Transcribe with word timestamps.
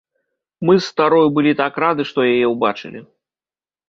Мы 0.69 0.75
з 0.77 0.85
старою 0.91 1.19
так 1.27 1.35
былі 1.35 1.51
рады, 1.83 2.03
што 2.13 2.19
яе 2.31 2.47
ўбачылі! 2.53 2.99